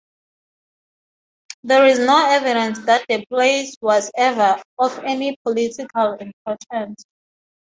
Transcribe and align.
There 1.63 1.85
is 1.85 1.99
no 1.99 2.31
evidence 2.31 2.79
that 2.87 3.05
the 3.07 3.23
place 3.27 3.75
was 3.83 4.09
ever 4.17 4.59
of 4.79 4.97
any 5.03 5.37
political 5.43 6.13
importance. 6.15 7.05